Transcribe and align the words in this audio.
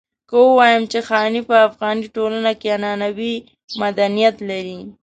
که 0.29 0.35
ووايم 0.45 0.83
چې 0.91 0.99
خاني 1.07 1.41
په 1.49 1.55
افغاني 1.67 2.05
ټولنه 2.15 2.51
کې 2.59 2.67
عنعنوي 2.77 3.35
مدنيت 3.81 4.35
لري. 4.49 4.79